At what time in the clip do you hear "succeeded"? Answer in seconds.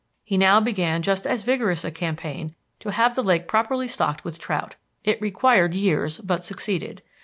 6.43-7.03